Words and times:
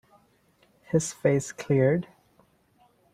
His 0.89 1.13
face 1.13 1.51
cleared. 1.51 2.07